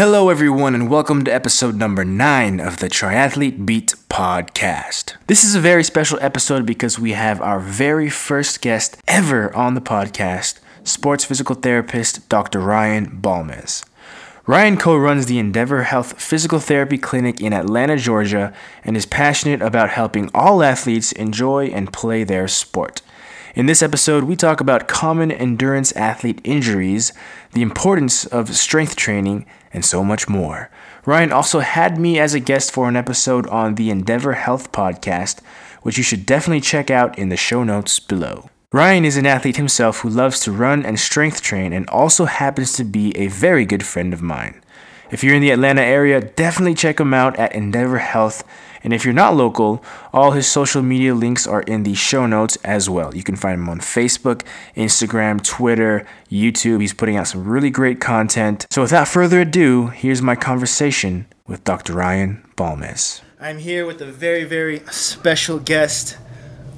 [0.00, 5.14] Hello, everyone, and welcome to episode number nine of the Triathlete Beat podcast.
[5.26, 9.74] This is a very special episode because we have our very first guest ever on
[9.74, 12.60] the podcast, sports physical therapist Dr.
[12.60, 13.84] Ryan Balmes.
[14.46, 19.60] Ryan co runs the Endeavor Health Physical Therapy Clinic in Atlanta, Georgia, and is passionate
[19.60, 23.02] about helping all athletes enjoy and play their sport.
[23.54, 27.12] In this episode, we talk about common endurance athlete injuries,
[27.52, 30.70] the importance of strength training, and so much more.
[31.06, 35.40] Ryan also had me as a guest for an episode on the Endeavor Health podcast,
[35.82, 38.50] which you should definitely check out in the show notes below.
[38.72, 42.72] Ryan is an athlete himself who loves to run and strength train and also happens
[42.74, 44.62] to be a very good friend of mine.
[45.10, 48.44] If you're in the Atlanta area, definitely check him out at Endeavor Health
[48.82, 52.56] and if you're not local, all his social media links are in the show notes
[52.64, 53.14] as well.
[53.14, 54.42] You can find him on Facebook,
[54.76, 56.80] Instagram, Twitter, YouTube.
[56.80, 58.66] He's putting out some really great content.
[58.70, 61.94] So without further ado, here's my conversation with Dr.
[61.94, 63.20] Ryan Balmes.
[63.40, 66.18] I'm here with a very, very special guest,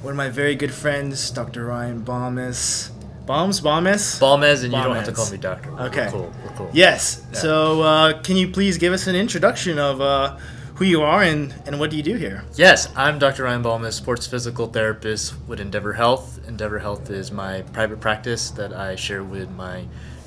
[0.01, 1.65] one of my very good friends, Dr.
[1.65, 2.89] Ryan Balmes.
[3.25, 4.19] Balmes, Balmes?
[4.19, 5.71] Balmes, and you don't have to call me doctor.
[5.79, 6.05] Okay.
[6.05, 6.33] We're cool.
[6.43, 6.69] We're cool.
[6.73, 7.25] Yes.
[7.31, 7.39] Yeah.
[7.39, 10.37] So, uh, can you please give us an introduction of uh,
[10.75, 12.43] who you are and, and what do you do here.
[12.55, 13.43] Yes, I'm Dr.
[13.43, 16.39] Ryan Balmes, sports physical therapist with Endeavor Health.
[16.47, 19.85] Endeavor Health is my private practice that I share with my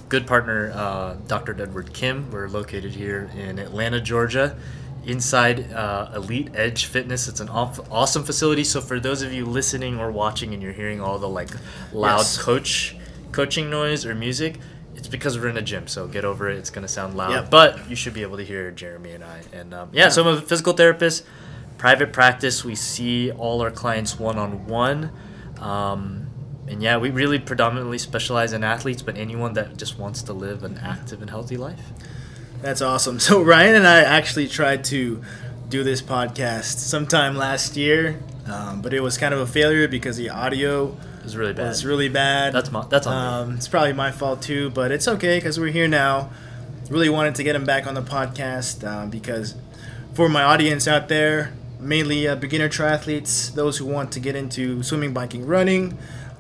[0.08, 1.60] good partner, uh, Dr.
[1.60, 2.30] Edward Kim.
[2.30, 4.56] We're located here in Atlanta, Georgia,
[5.04, 7.26] inside uh, Elite Edge Fitness.
[7.26, 8.62] It's an awesome facility.
[8.62, 11.50] So for those of you listening or watching and you're hearing all the like
[11.92, 12.38] loud yes.
[12.38, 12.96] coach
[13.32, 14.60] coaching noise or music,
[14.96, 16.58] it's because we're in a gym, so get over it.
[16.58, 17.50] It's gonna sound loud, yep.
[17.50, 19.40] but you should be able to hear Jeremy and I.
[19.52, 21.24] And um, yeah, so I'm a physical therapist,
[21.78, 22.64] private practice.
[22.64, 25.10] We see all our clients one on one,
[26.68, 30.64] and yeah, we really predominantly specialize in athletes, but anyone that just wants to live
[30.64, 31.92] an active and healthy life.
[32.62, 33.20] That's awesome.
[33.26, 35.22] So Ryan and I actually tried to
[35.68, 40.16] do this podcast sometime last year, um, but it was kind of a failure because
[40.16, 41.70] the audio was really bad.
[41.70, 42.52] It's really bad.
[42.52, 45.72] That's my that's on um, It's probably my fault too, but it's okay because we're
[45.72, 46.30] here now.
[46.88, 49.56] Really wanted to get him back on the podcast uh, because
[50.14, 54.84] for my audience out there, mainly uh, beginner triathletes, those who want to get into
[54.84, 55.98] swimming, biking, running.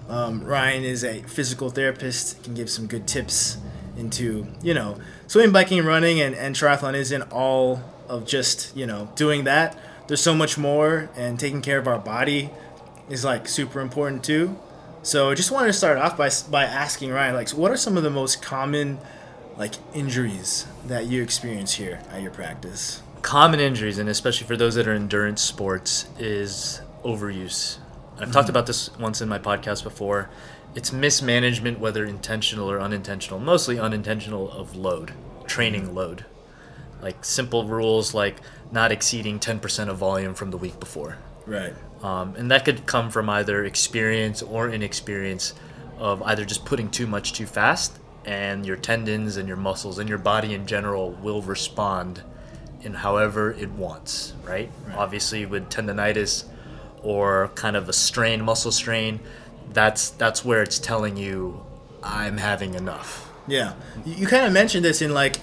[0.08, 3.58] Um, Ryan is a physical therapist, can give some good tips
[3.96, 9.08] into you know swimming, biking, running, and, and triathlon isn't all of just you know
[9.16, 9.76] doing that.
[10.06, 12.50] There's so much more, and taking care of our body
[13.10, 14.56] is like super important too.
[15.06, 17.96] So I just wanted to start off by by asking Ryan, like, what are some
[17.96, 18.98] of the most common
[19.56, 23.02] like injuries that you experience here at your practice?
[23.22, 27.78] Common injuries, and especially for those that are endurance sports, is overuse.
[28.16, 28.32] I've mm-hmm.
[28.32, 30.28] talked about this once in my podcast before.
[30.74, 35.12] It's mismanagement, whether intentional or unintentional, mostly unintentional, of load,
[35.46, 35.98] training mm-hmm.
[35.98, 36.24] load.
[37.00, 38.38] Like simple rules like
[38.72, 41.18] not exceeding 10% of volume from the week before.
[41.46, 41.74] Right.
[42.02, 45.54] Um, and that could come from either experience or inexperience
[45.98, 50.08] of either just putting too much too fast, and your tendons and your muscles and
[50.08, 52.22] your body in general will respond
[52.82, 54.70] in however it wants, right?
[54.86, 54.96] right.
[54.96, 56.44] Obviously, with tendonitis
[57.02, 59.20] or kind of a strain, muscle strain,
[59.72, 61.64] that's that's where it's telling you
[62.02, 63.32] I'm having enough.
[63.48, 63.74] Yeah,
[64.04, 65.40] you kind of mentioned this in like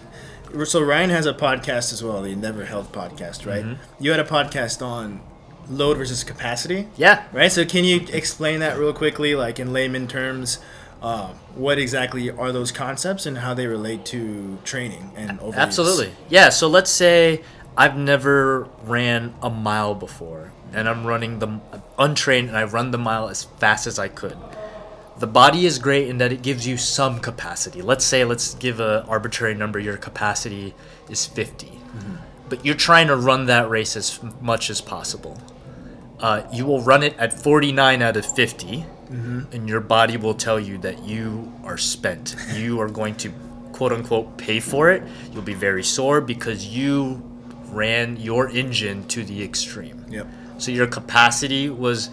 [0.65, 3.65] so Ryan has a podcast as well, the Endeavor Health podcast, right?
[3.65, 4.03] Mm-hmm.
[4.03, 5.21] You had a podcast on
[5.69, 6.87] load versus capacity.
[6.97, 7.25] Yeah.
[7.31, 7.51] Right.
[7.51, 10.59] So can you explain that real quickly, like in layman terms?
[11.01, 15.55] Uh, what exactly are those concepts and how they relate to training and overuse?
[15.55, 16.11] Absolutely.
[16.29, 16.49] Yeah.
[16.49, 17.43] So let's say
[17.75, 21.59] I've never ran a mile before, and I'm running the
[21.97, 24.37] untrained, and I run the mile as fast as I could.
[25.17, 27.81] The body is great in that it gives you some capacity.
[27.81, 29.79] Let's say, let's give a arbitrary number.
[29.79, 30.73] Your capacity
[31.09, 32.15] is 50, mm-hmm.
[32.49, 35.39] but you're trying to run that race as much as possible
[36.19, 39.41] uh, you will run it at 49 out of 50, mm-hmm.
[39.51, 42.35] and your body will tell you that you are spent.
[42.53, 43.31] you are going to,
[43.71, 45.03] quote unquote, pay for it.
[45.31, 47.21] You'll be very sore because you
[47.67, 50.05] ran your engine to the extreme.
[50.09, 50.27] Yep.
[50.59, 52.09] So your capacity was,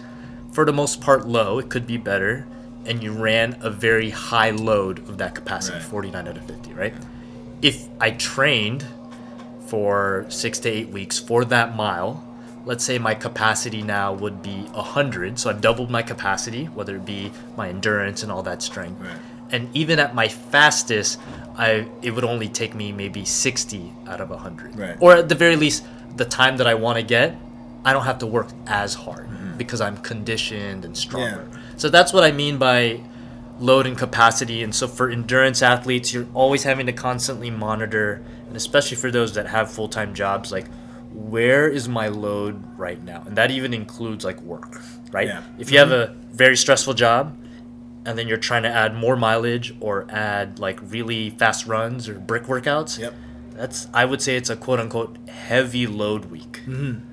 [0.51, 1.59] for the most part, low.
[1.59, 2.47] It could be better.
[2.85, 5.85] And you ran a very high load of that capacity, right.
[5.85, 6.93] 49 out of 50, right?
[7.61, 8.83] If I trained
[9.67, 12.27] for six to eight weeks for that mile,
[12.65, 17.05] let's say my capacity now would be 100 so i've doubled my capacity whether it
[17.05, 19.17] be my endurance and all that strength right.
[19.51, 21.19] and even at my fastest
[21.57, 24.97] i it would only take me maybe 60 out of 100 right.
[24.99, 25.85] or at the very least
[26.15, 27.35] the time that i want to get
[27.83, 29.57] i don't have to work as hard mm-hmm.
[29.57, 31.59] because i'm conditioned and stronger yeah.
[31.77, 33.01] so that's what i mean by
[33.61, 34.63] load and capacity.
[34.63, 39.33] And so for endurance athletes, you're always having to constantly monitor, and especially for those
[39.35, 40.65] that have full time jobs, like
[41.13, 43.23] where is my load right now?
[43.25, 44.81] And that even includes like work,
[45.11, 45.27] right?
[45.27, 45.43] Yeah.
[45.59, 47.37] If you have a very stressful job,
[48.05, 52.15] and then you're trying to add more mileage or add like really fast runs or
[52.15, 53.13] brick workouts, Yep.
[53.53, 56.61] that's I would say it's a quote unquote heavy load week.
[56.65, 57.07] Mm-hmm.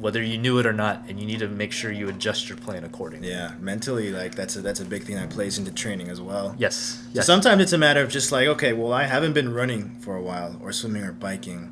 [0.00, 2.56] Whether you knew it or not, and you need to make sure you adjust your
[2.56, 3.28] plan accordingly.
[3.28, 6.54] Yeah, mentally, like that's a that's a big thing that plays into training as well.
[6.56, 6.74] Yes.
[6.74, 7.26] So Yes.
[7.26, 10.22] sometimes it's a matter of just like, okay, well, I haven't been running for a
[10.22, 11.70] while, or swimming or biking.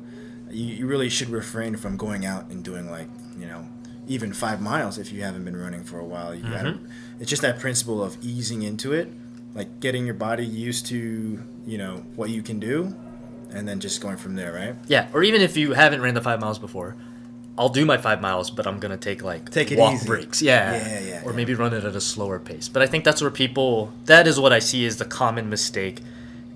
[0.51, 3.07] You, you really should refrain from going out and doing like,
[3.37, 3.67] you know,
[4.07, 6.33] even five miles if you haven't been running for a while.
[6.33, 6.85] You gotta, mm-hmm.
[7.19, 9.11] it's just that principle of easing into it,
[9.53, 12.95] like getting your body used to, you know, what you can do,
[13.51, 14.75] and then just going from there, right?
[14.87, 15.07] yeah.
[15.13, 16.95] Or even if you haven't ran the five miles before,
[17.57, 20.07] I'll do my five miles, but I'm gonna take like Take it walk easy.
[20.07, 20.41] breaks.
[20.41, 20.75] Yeah.
[20.75, 21.35] Yeah, yeah, Or yeah.
[21.35, 22.69] maybe run it at a slower pace.
[22.69, 23.91] But I think that's where people.
[24.05, 25.99] That is what I see is the common mistake,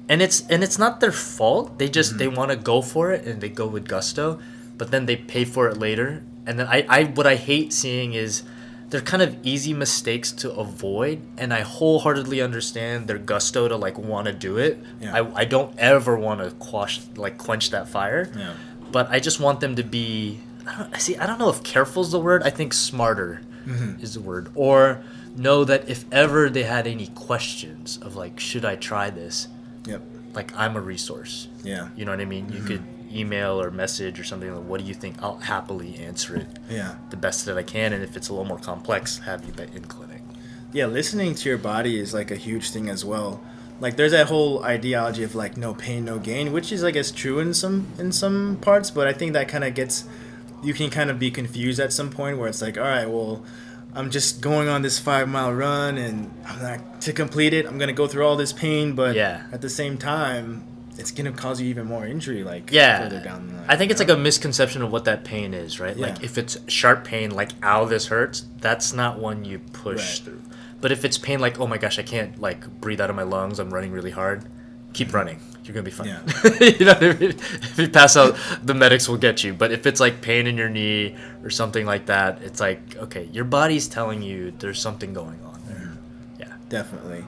[0.09, 1.77] and it's and it's not their fault.
[1.79, 2.17] They just Mm-hmm.
[2.19, 4.39] they want to go for it and they go with gusto,
[4.77, 6.23] but then they pay for it later.
[6.45, 8.43] And then I, I what I hate seeing is
[8.89, 13.97] they're kind of easy mistakes to avoid and i wholeheartedly understand their gusto to like
[13.97, 15.15] want to do it Yeah.
[15.15, 18.53] I, I don't ever want to quash like quench that fire Yeah.
[18.91, 22.03] but i just want them to be i don't see i don't know if careful
[22.03, 24.03] is the word i think smarter Mm-hmm.
[24.03, 25.01] is the word or
[25.35, 29.47] know that if ever they had any questions of like should i try this
[29.85, 30.01] Yep.
[30.33, 31.89] like i'm a resource Yeah.
[31.95, 32.67] you know what i mean you mm-hmm.
[32.67, 36.47] could email or message or something like what do you think i'll happily answer it
[36.69, 36.95] Yeah.
[37.09, 39.85] the best that I can, and if it's a little more complex, have you in
[39.85, 40.21] clinic.
[40.71, 43.41] Yeah, listening to your body is like a huge thing as well.
[43.79, 47.11] Like there's that whole ideology of like no pain, no gain, which is I guess
[47.11, 50.05] true in some in some parts, but I think that kind of gets
[50.63, 53.43] you can kind of be confused at some point where it's like, all right, well,
[53.95, 57.65] I'm just going on this five mile run and I'm not to complete it.
[57.65, 59.43] I'm gonna go through all this pain, but Yeah.
[59.51, 60.63] at the same time,
[60.97, 62.43] it's gonna cause you even more injury.
[62.43, 63.65] Like Yeah, further down the line.
[63.67, 65.95] I think it's you like a misconception of what that pain is, right?
[65.97, 68.45] Like if it's sharp pain, like ow, this hurts.
[68.59, 70.25] That's not one you push Right.
[70.25, 70.41] through.
[70.81, 73.23] But if it's pain, like oh my gosh, I can't like breathe out of my
[73.23, 73.59] lungs.
[73.59, 74.45] I'm running really hard.
[74.93, 75.39] Keep running.
[75.63, 76.07] You're gonna be fine.
[76.07, 76.21] Yeah.
[76.61, 77.29] you know, what I mean?
[77.31, 79.53] if you pass out, the medics will get you.
[79.53, 83.25] But if it's like pain in your knee or something like that, it's like okay,
[83.31, 85.93] your body's telling you there's something going on there.
[86.39, 86.53] Yeah.
[86.67, 87.23] Definitely.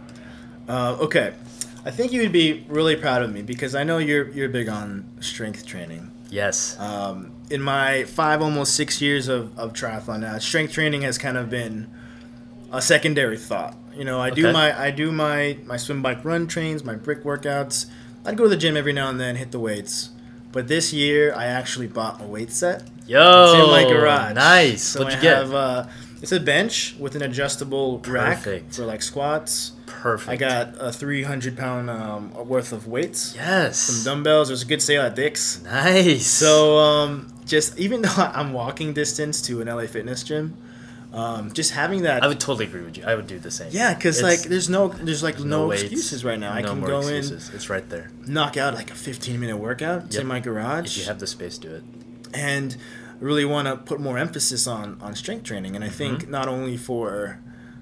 [0.67, 1.33] Uh, okay,
[1.85, 4.67] I think you would be really proud of me because I know you're you're big
[4.67, 6.11] on strength training.
[6.29, 6.77] Yes.
[6.79, 11.37] Um, in my five, almost six years of, of triathlon now, strength training has kind
[11.37, 11.89] of been
[12.71, 13.77] a secondary thought.
[13.95, 17.23] You know, I do my I do my my swim, bike, run trains, my brick
[17.23, 17.85] workouts.
[18.25, 20.09] I'd go to the gym every now and then, hit the weights.
[20.51, 22.83] But this year, I actually bought a weight set.
[23.07, 23.43] Yo.
[23.45, 24.33] It's in my garage.
[24.35, 24.83] Nice.
[24.83, 25.37] So What'd I you get?
[25.37, 25.87] have uh,
[26.21, 28.75] it's a bench with an adjustable rack Perfect.
[28.75, 29.73] for like squats.
[29.85, 30.29] Perfect.
[30.29, 33.33] I got a 300 pound um, worth of weights.
[33.35, 33.77] yes.
[33.77, 34.47] Some dumbbells.
[34.47, 35.61] There's a good sale at Dick's.
[35.63, 36.25] Nice.
[36.25, 40.57] So um, just even though I'm walking distance to an LA Fitness gym,
[41.15, 42.23] um, just having that.
[42.23, 43.05] I would totally agree with you.
[43.05, 43.69] I would do the same.
[43.71, 46.51] yeah, because like there's no there's like no, weights, excuses right now.
[46.51, 47.49] I no can more go excuses.
[47.53, 48.11] It's right there.
[48.27, 50.03] knock out like a 15 minute workout.
[50.05, 50.21] It's Yep.
[50.23, 50.85] in my garage.
[50.97, 51.83] If you have the space, do it.
[52.33, 52.75] and
[53.21, 55.73] really want to put more emphasis on on strength training.
[55.75, 55.97] And I Mm-hmm.
[56.17, 57.39] think not only for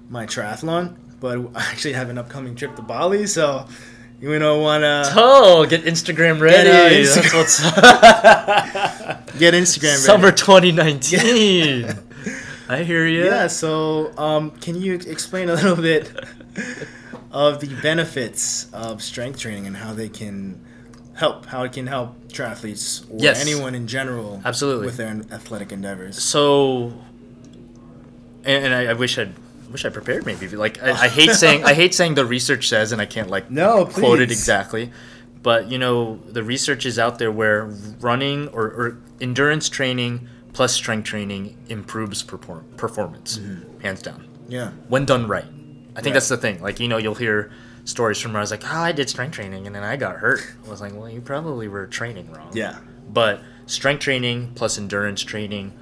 [0.08, 3.66] my triathlon, but I actually have an upcoming trip to Bali, so
[4.20, 6.70] you know want to Oh, get Instagram ready.
[6.70, 10.02] uh, That's Instagram- get Instagram ready.
[10.10, 11.98] summer 2019.
[12.68, 13.24] I hear you.
[13.24, 13.46] Yeah.
[13.48, 16.10] So, um, can you explain a little bit
[17.30, 20.60] of the benefits of strength training and how they can
[21.14, 23.40] help, how it can help triathletes or Yes.
[23.40, 24.86] anyone in general, Absolutely.
[24.86, 26.22] with their athletic endeavors?
[26.22, 26.92] So,
[28.44, 29.32] and, and I, I wish I'd
[29.70, 30.46] wish I prepared maybe.
[30.48, 33.50] Like I, I hate saying I hate saying the research says, and I can't like
[33.50, 34.90] No, quote it exactly.
[35.42, 37.64] But you know, the research is out there where
[38.00, 43.38] running or, or endurance training plus strength training improves perform- performance,
[43.82, 44.70] hands down, Yeah.
[44.88, 45.44] when done right.
[45.44, 46.06] I think Mm-hmm.
[46.06, 46.12] Right.
[46.14, 46.62] that's the thing.
[46.62, 47.52] Like you know, you'll hear
[47.84, 50.16] stories from where I was like, "Oh, I did strength training and then I got
[50.16, 52.78] hurt." I was like, "Well, you probably were training wrong." Yeah.
[53.12, 55.72] But strength training plus endurance training,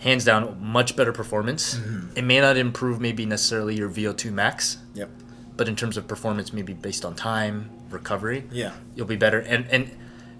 [0.00, 1.74] hands down, much better performance.
[1.76, 2.16] Mm-hmm.
[2.18, 5.08] It may not improve maybe necessarily your VO2 max, Yep.
[5.56, 8.72] but in terms of performance, maybe based on time, recovery, Yeah.
[8.96, 9.38] you'll be better.
[9.40, 9.90] And and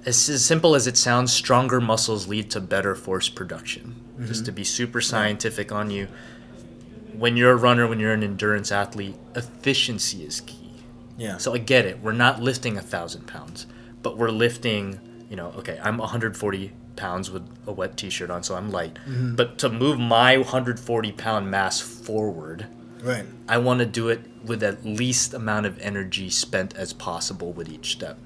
[0.05, 3.95] as, as simple as it sounds, stronger muscles lead to better force production.
[4.15, 4.27] Mm-hmm.
[4.27, 6.09] Just to be super scientific on you,
[7.17, 10.73] when you're a runner, when you're an endurance athlete, efficiency is key.
[11.17, 11.37] Yeah.
[11.37, 12.01] So I get it.
[12.01, 13.67] We're not lifting a thousand pounds,
[14.03, 14.99] but we're lifting.
[15.29, 18.95] You know, okay, I'm 140 pounds with a wet T-shirt on, so I'm light.
[18.95, 19.35] Mm-hmm.
[19.35, 22.67] But to move my 140 pound mass forward,
[23.03, 23.25] Right.
[23.49, 27.69] I want to do it with at least amount of energy spent as possible with
[27.69, 28.17] each step.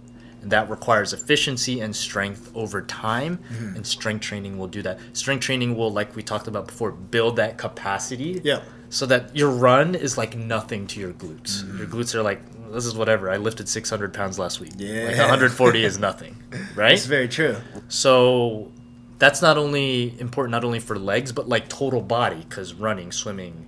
[0.43, 3.39] And that requires efficiency and strength over time.
[3.39, 3.77] Mm-hmm.
[3.77, 4.99] And strength training will do that.
[5.13, 8.41] Strength training will, like we talked about before, build that capacity.
[8.45, 8.63] Yeah.
[8.91, 11.63] So that your run is like nothing to your glutes.
[11.65, 11.79] Mm-hmm.
[11.79, 12.41] Your glutes are like,
[12.73, 13.31] this is whatever.
[13.31, 14.73] I lifted 600 pounds last week.
[14.77, 15.05] Yeah.
[15.09, 16.37] Like 140 is nothing,
[16.77, 16.93] right?
[16.93, 17.57] It's very true.
[17.89, 18.71] So
[19.19, 23.67] that's not only important not only for legs but like total body because running, swimming,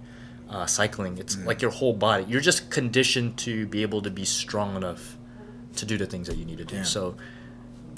[0.49, 1.47] uh, cycling, it's Mm.
[1.47, 2.25] like your whole body.
[2.29, 5.17] You're just conditioned to be able to be strong enough
[5.79, 6.77] to do the things that you need to do.
[6.77, 6.83] Yeah.
[6.85, 7.17] So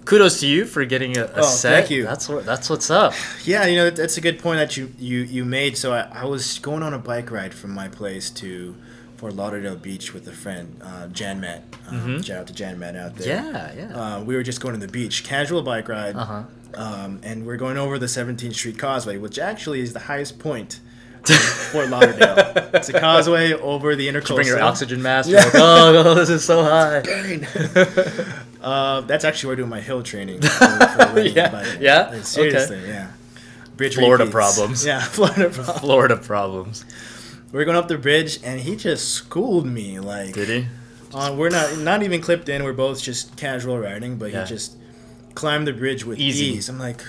[0.04, 1.70] kudos to you for getting a, a Oh, set.
[1.80, 2.04] thank you.
[2.04, 3.14] That's what that's what's up.
[3.44, 5.76] Yeah, you know that's a good point that you you you made.
[5.76, 8.74] So I, I was going on a bike ride from my place to
[9.16, 11.62] Fort Lauderdale Beach with a friend, uh, Jan Matt.
[11.88, 13.28] Um, Shout out to Jan Matt out there.
[13.28, 14.00] Yeah, yeah.
[14.16, 16.42] Uh, we were just going to the beach, casual bike ride, Uh-huh.
[16.74, 20.76] um, and we're going over the 17th Street Causeway, which actually is the highest point
[20.76, 20.80] in
[21.72, 22.34] Fort Lauderdale.
[22.74, 24.34] it's a causeway over the intercoastal.
[24.36, 25.28] Bring your oxygen mask.
[25.30, 25.44] Yeah.
[25.44, 27.02] Like, oh, oh, this is so high.
[28.60, 30.42] Uh, that's actually where I do my hill training.
[30.42, 32.20] For, for Yeah, yeah?
[32.20, 33.10] Seriously, yeah.
[33.78, 34.34] Bridge Florida repeats.
[34.34, 34.84] problems.
[34.84, 35.80] Yeah, Florida problems.
[35.80, 36.84] Florida problems.
[37.52, 39.98] We're going up the bridge, and he just schooled me.
[39.98, 40.66] Like, Did he?
[41.14, 42.62] uh, we're not not even clipped in.
[42.62, 44.42] We're both just casual riding, but Yeah.
[44.42, 44.76] he just
[45.34, 46.44] climbed the bridge with Easy.
[46.48, 46.68] ease.
[46.68, 47.02] I'm like,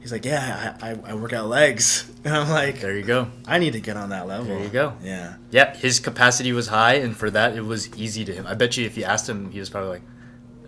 [0.00, 3.28] he's like, yeah, I, I, I work out legs, and I'm like, There you go.
[3.46, 4.46] I need to get on that level.
[4.46, 4.94] There you go.
[5.02, 5.34] Yeah.
[5.50, 8.46] Yeah, his capacity was high, and for that, it was easy to him.
[8.46, 10.02] I bet you, if you asked him, he was probably like,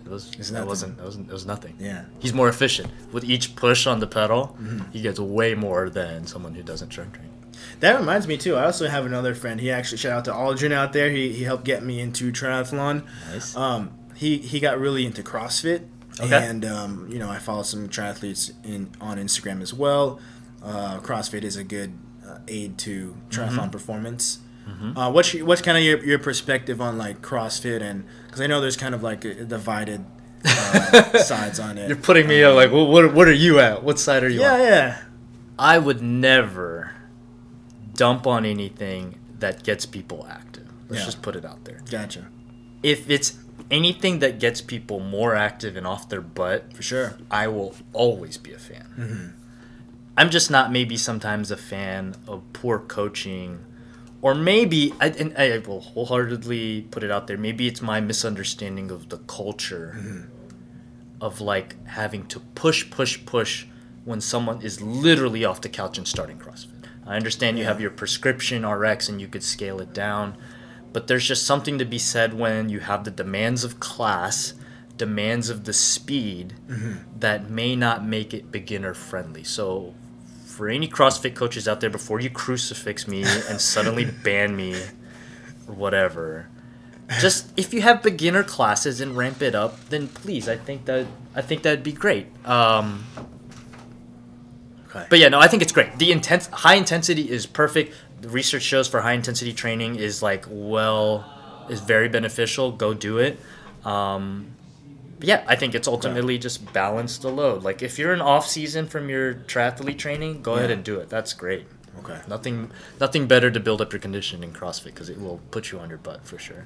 [0.05, 2.05] "It was, It's that nothing." wasn't, that wasn't, it was nothing." Yeah.
[2.19, 4.57] He's more efficient with each push on the pedal.
[4.59, 4.91] Mm-hmm.
[4.91, 7.29] He gets way more than someone who doesn't strength train.
[7.79, 8.55] That reminds me too.
[8.55, 9.59] I also have another friend.
[9.59, 11.09] He actually shout out to Aldrin out there.
[11.09, 13.03] He, he helped get me into triathlon.
[13.31, 13.55] Nice.
[13.55, 15.87] Um, he he got really into CrossFit,
[16.19, 16.45] Okay.
[16.49, 20.19] and um, you know I follow some triathletes in on Instagram as well.
[20.63, 21.93] Uh, CrossFit is a good
[22.27, 23.69] uh, aid to triathlon Mm-hmm.
[23.69, 24.39] performance.
[24.95, 28.47] Uh, what's your, what's kind of your, your perspective on like CrossFit and because I
[28.47, 30.05] know there's kind of like a, divided
[30.45, 31.87] uh, sides on it.
[31.89, 33.83] You're putting me at like, well, what, what are you at?
[33.83, 34.59] What side are you yeah, on?
[34.61, 35.01] yeah,
[35.59, 36.91] I would never
[37.95, 40.67] dump on anything that gets people active.
[40.87, 41.05] Let's Yeah.
[41.05, 41.81] just put it out there.
[41.89, 42.27] gotcha
[42.83, 43.37] If it's
[43.71, 47.17] anything that gets people more active and off their butt, for sure.
[47.31, 48.93] I will always be a fan.
[48.97, 49.27] Mm-hmm.
[50.17, 53.65] I'm just not maybe sometimes a fan of poor coaching,
[54.21, 57.37] or maybe I, and I will wholeheartedly put it out there.
[57.37, 60.21] Maybe it's my misunderstanding of the culture mm-hmm.
[61.21, 63.65] of like having to push, push, push
[64.03, 66.85] when someone is literally off the couch and starting CrossFit.
[67.05, 70.37] I understand you have your prescription RX and you could scale it down,
[70.93, 74.53] but there's just something to be said when you have the demands of class,
[74.97, 76.53] demands of the speed
[77.19, 79.43] that may not make it beginner friendly.
[79.43, 79.93] So,
[80.45, 84.75] for any CrossFit coaches out there, before you crucifix me and suddenly ban me
[85.67, 86.49] or whatever,
[87.19, 91.07] just if you have beginner classes and ramp it up, then please, I think that
[91.35, 92.27] I think that'd be great.
[92.45, 93.05] Um,
[94.93, 95.07] Okay.
[95.09, 95.97] but yeah, no, I think it's great.
[95.97, 97.95] The intense, high intensity is perfect.
[98.19, 101.25] The research shows for high intensity training is like well,
[101.69, 102.71] is very beneficial.
[102.71, 103.39] Go do it.
[103.85, 104.55] Um,
[105.21, 107.63] yeah, I think it's ultimately just balance the load.
[107.63, 111.09] Like if you're in off season from your triathlete training, go ahead and do it.
[111.09, 111.65] That's great.
[111.99, 112.19] Okay.
[112.27, 115.79] Nothing, nothing better to build up your condition in CrossFit because it will put you
[115.79, 116.65] on your butt for sure.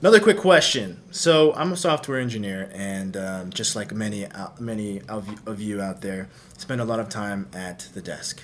[0.00, 1.00] Another quick question.
[1.10, 5.60] So I'm a software engineer, and um, just like many out- many of you, of
[5.60, 8.42] you out there, spend a lot of time at the desk.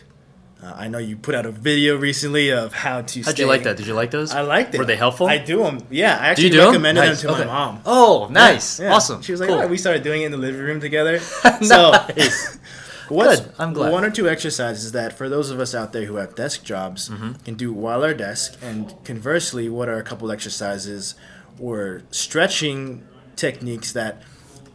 [0.62, 3.22] Uh, I know you put out a video recently of how to.
[3.22, 3.76] How'd stay- you like that?
[3.78, 4.32] Did you like those?
[4.32, 4.78] I liked it.
[4.78, 5.26] Were they helpful?
[5.28, 5.80] I do them.
[5.90, 7.22] Yeah, I actually do recommended Nice.
[7.22, 7.44] them to Okay.
[7.46, 7.80] my mom.
[7.86, 8.92] Oh, nice, Yeah.
[8.94, 9.22] awesome.
[9.22, 9.56] She was like, Cool.
[9.56, 11.20] "All right, we started doing it in the living room together."
[11.62, 12.58] So, Nice.
[13.08, 13.52] what's Good.
[13.58, 13.92] I'm glad.
[13.92, 17.08] one or two exercises that for those of us out there who have desk jobs
[17.08, 17.32] Mm-hmm.
[17.44, 21.14] can do while our desk, and conversely, what are a couple exercises
[21.60, 24.22] or stretching techniques that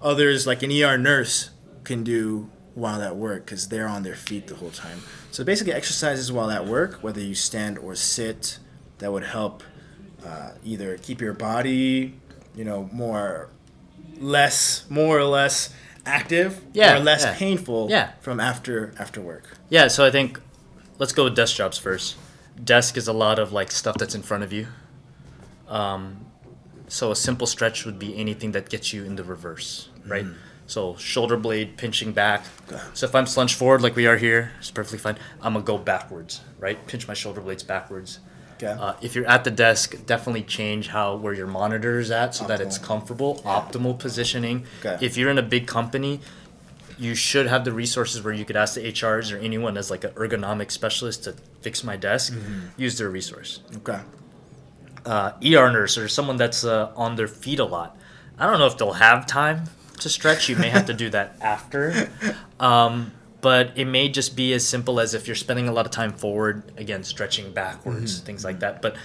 [0.02, 1.52] others, like an ER nurse,
[1.84, 5.00] can do while at work because they're on their feet the whole time.
[5.32, 8.60] So basically, exercises while at work, whether you stand or sit,
[9.00, 9.64] that would help
[10.26, 12.16] uh, either keep your body,
[12.56, 13.50] you know, more,
[14.20, 15.74] less, more or less
[16.06, 17.36] active, Yeah, or less yeah.
[17.36, 18.12] painful, Yeah.
[18.22, 19.58] from after after work.
[19.70, 20.40] Yeah, so I think
[21.00, 22.16] let's go with desk jobs first.
[22.64, 24.68] Desk is a lot of like stuff that's in front of you.
[25.68, 26.26] Um,
[26.92, 30.26] so a simple stretch would be anything that gets you in the reverse, right?
[30.68, 32.46] So shoulder blade pinching back.
[32.94, 35.18] So if I'm slunched forward like we are here, it's perfectly fine.
[35.42, 36.78] I'm gonna go backwards, right?
[36.88, 38.20] Pinch my shoulder blades backwards.
[38.56, 38.76] Okay.
[38.80, 42.46] Uh, if you're at the desk, definitely change how where your monitor is at so
[42.46, 42.84] that it's Optimal.
[42.84, 44.66] comfortable, optimal positioning.
[44.86, 45.04] Okay.
[45.04, 46.20] If you're in a big company,
[47.00, 50.04] you should have the resources where you could ask the HRs or anyone as like
[50.04, 52.34] an ergonomic specialist to fix my desk.
[52.34, 52.82] Mm-hmm.
[52.82, 53.62] Use their resource.
[53.78, 54.02] okay.
[55.06, 57.98] Uh, ER nurse or someone that's uh, on their feet a lot.
[58.38, 59.66] I don't know if they'll have time
[60.00, 60.50] to stretch.
[60.50, 62.10] You may have to do that after.
[62.60, 65.92] Um, but it may just be as simple as if you're spending a lot of
[65.92, 68.26] time forward, again, stretching backwards, Mm-hmm.
[68.26, 68.82] things like that.
[68.82, 68.96] But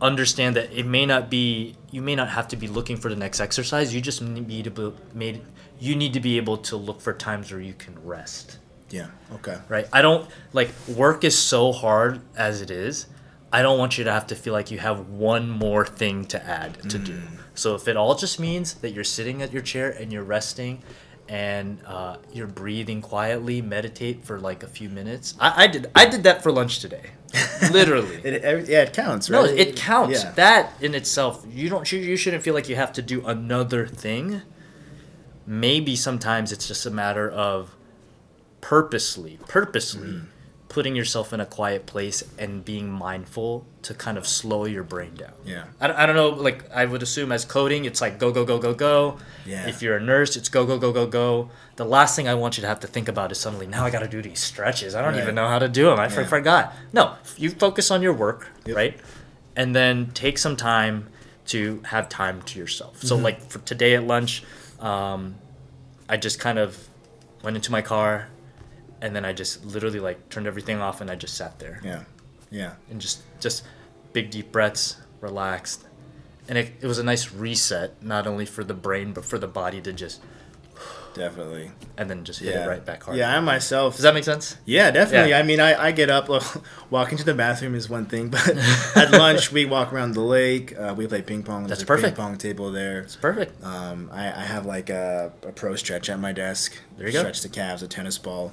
[0.00, 3.16] understand that it may not be, you may not have to be looking for the
[3.16, 3.94] next exercise.
[3.94, 5.40] You just need to be, made,
[5.78, 8.58] you need to be able to look for times where you can rest
[8.90, 9.06] Yeah.
[9.34, 9.56] Okay.
[9.68, 9.86] right?
[9.92, 13.06] I don't like work is so hard as it is.
[13.56, 16.38] I don't want you to have to feel like you have one more thing to
[16.46, 17.18] add to do.
[17.54, 20.82] So if it all just means that you're sitting at your chair and you're resting
[21.26, 25.34] and uh, you're breathing quietly, meditate for like a few minutes.
[25.40, 27.06] I, I did I did that for lunch today,
[27.72, 28.16] literally.
[28.22, 29.58] It, it, yeah, it counts, No, right?
[29.58, 30.22] it counts.
[30.22, 30.32] Yeah.
[30.32, 31.90] That in itself, you don't.
[31.90, 34.42] You, you shouldn't feel like you have to do another thing.
[35.46, 37.74] Maybe sometimes it's just a matter of
[38.60, 40.26] purposely, purposely Mm.
[40.76, 45.14] Putting yourself in a quiet place and being mindful to kind of slow your brain
[45.14, 45.32] down.
[45.42, 45.64] Yeah.
[45.80, 46.28] I, don't- I don't know.
[46.28, 49.16] Like I would assume as coding, it's like go go go go go.
[49.46, 49.66] Yeah.
[49.66, 51.48] If you're a nurse, it's go go go go go.
[51.76, 53.90] The last thing I want you to have to think about is suddenly now I
[53.90, 54.94] got to do these stretches.
[54.94, 55.22] I don't Right.
[55.22, 55.98] even know how to do them.
[55.98, 56.24] I Yeah.
[56.26, 56.74] forgot.
[56.92, 58.76] No, you focus on your work, Yep.
[58.76, 59.00] right?
[59.56, 61.08] And then take some time
[61.46, 62.98] to have time to yourself.
[62.98, 63.06] Mm-hmm.
[63.06, 64.42] So like for today at lunch,
[64.78, 65.36] um,
[66.06, 66.86] I just kind of
[67.42, 68.28] went into my car,
[69.00, 72.04] and then I just literally like turned everything off and I just sat there Yeah.
[72.50, 72.72] Yeah.
[72.90, 73.64] and just just
[74.12, 75.84] big deep breaths, relaxed,
[76.48, 79.48] and it, it was a nice reset not only for the brain but for the
[79.48, 80.20] body to just
[81.14, 81.70] Definitely.
[81.96, 82.64] and then just hit Yeah.
[82.64, 83.16] it right back hard.
[83.16, 83.94] Yeah, I myself.
[83.94, 84.56] Does that make sense?
[84.66, 85.30] Yeah, definitely.
[85.30, 85.38] Yeah.
[85.38, 86.28] I mean, I, I get up,
[86.90, 88.46] walking to the bathroom is one thing, but
[88.96, 90.78] at lunch we walk around the lake.
[90.78, 91.62] Uh, we play ping pong.
[91.62, 92.16] There's That's a perfect.
[92.16, 93.00] Ping pong table there.
[93.00, 93.64] It's perfect.
[93.64, 96.74] Um, I, I have like a, a pro stretch at my desk.
[96.98, 97.20] There you go.
[97.20, 98.52] Stretch the calves, a tennis ball.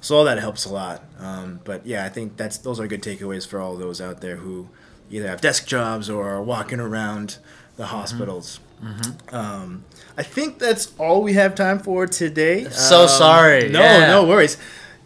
[0.00, 1.02] So all that helps a lot.
[1.18, 4.36] Um, but yeah, I think that's those are good takeaways for all those out there
[4.36, 4.68] who
[5.10, 7.38] either have desk jobs or are walking around
[7.76, 7.96] the Mm-hmm.
[7.96, 8.60] hospitals.
[9.32, 9.84] Um,
[10.16, 12.64] I think that's all we have time for today.
[12.70, 13.68] So Um, sorry.
[13.68, 14.06] No, Yeah.
[14.08, 14.56] no worries.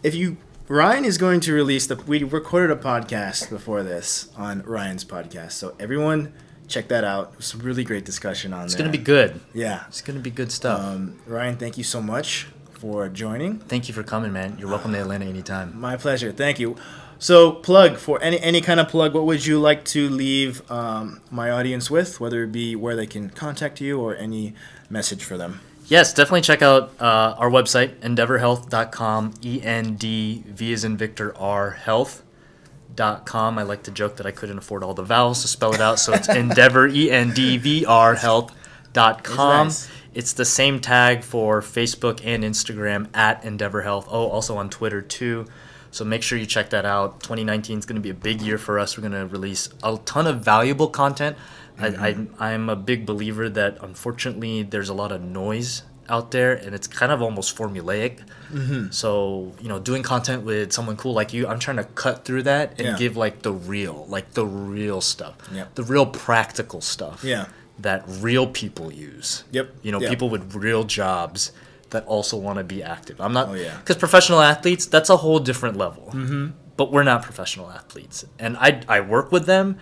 [0.03, 0.37] If you
[0.67, 5.51] Ryan is going to release the we recorded a podcast before this on Ryan's podcast.
[5.53, 6.33] So everyone
[6.67, 7.31] check that out.
[7.33, 8.65] It was some really great discussion on that.
[8.65, 8.83] It's there.
[8.85, 9.39] gonna be good.
[9.53, 9.83] Yeah.
[9.87, 10.79] It's gonna be good stuff.
[10.81, 13.59] Um, Ryan, thank you so much for joining.
[13.59, 14.57] Thank you for coming, man.
[14.59, 15.79] You're welcome to Atlanta anytime.
[15.79, 16.31] My pleasure.
[16.31, 16.75] Thank you.
[17.17, 19.13] So, plug for any any kind of plug.
[19.13, 22.19] What would you like to leave um, my audience with?
[22.19, 24.53] Whether it be where they can contact you or any
[24.89, 25.61] message for them.
[25.87, 31.37] Yes, definitely check out uh, our website, endeavorhealth.com, E N D V is in Victor
[31.37, 33.59] R health.com.
[33.59, 35.99] I like to joke that I couldn't afford all the vowels to spell it out,
[35.99, 39.67] so it's endeavor, E N D V R health.com.
[39.67, 39.91] It's nice.
[40.15, 44.07] It's the same tag for Facebook and Instagram at Endeavor Health.
[44.09, 45.45] Oh, also on Twitter too.
[45.91, 47.21] So make sure you check that out.
[47.21, 48.97] 2019 is going to be a big year for us.
[48.97, 51.37] We're going to release a ton of valuable content.
[51.77, 52.41] I, I, mm-hmm.
[52.41, 56.87] I'm a big believer that unfortunately there's a lot of noise out there and it's
[56.87, 58.19] kind of almost formulaic.
[58.51, 58.91] Mm-hmm.
[58.91, 62.43] So, you know, doing content with someone cool like you, I'm trying to cut through
[62.43, 62.97] that and Yeah.
[62.97, 65.35] give like the real, like the real stuff,
[65.75, 67.47] the real practical stuff Yeah.
[67.79, 69.43] That real people use.
[69.51, 69.75] Yep.
[69.83, 70.09] You know, Yep.
[70.09, 71.51] people with real jobs
[71.89, 73.19] that also want to be active.
[73.21, 73.49] I'm not.
[73.49, 73.77] Oh, yeah.
[73.77, 76.05] Because professional athletes, that's a whole different level.
[76.13, 76.47] Mm-hmm.
[76.77, 79.77] But we're not professional athletes, and I I work with them,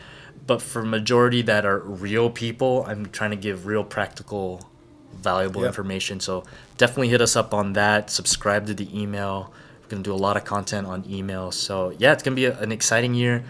[0.46, 4.70] but for majority that are real people, I'm trying to give real practical,
[5.16, 5.70] valuable Yep.
[5.70, 6.20] information.
[6.20, 6.44] So
[6.78, 8.12] definitely hit us up on that.
[8.12, 9.52] Subscribe to the email.
[9.82, 11.52] We're gonna do a lot of content on email.
[11.52, 13.44] So yeah, it's gonna be a, an exciting year.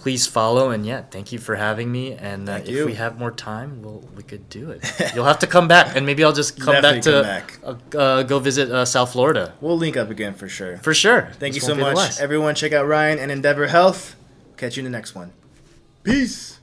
[0.00, 2.14] Please follow and yeah, thank you for having me.
[2.14, 2.86] And uh, if you.
[2.86, 4.82] we have more time, we'll we could do it.
[5.14, 8.22] You'll have to come back, and maybe I'll just come back to come Uh, uh,
[8.22, 10.78] go visit uh, South Florida We'll link up again for sure.
[10.78, 11.30] for sure.
[11.38, 12.54] Thank This you so won't be the much, everyone.
[12.54, 14.16] Check out Ryan and Endeavor Health.
[14.56, 15.32] Catch you in the next one.
[16.02, 16.59] Peace.